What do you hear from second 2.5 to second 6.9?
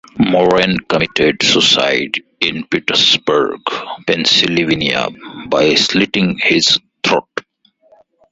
Pittsburgh, Pennsylvania by slitting his